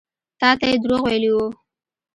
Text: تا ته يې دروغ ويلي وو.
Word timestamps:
تا 0.39 0.49
ته 0.59 0.65
يې 0.71 0.77
دروغ 0.83 1.01
ويلي 1.03 1.29
وو. 1.33 1.47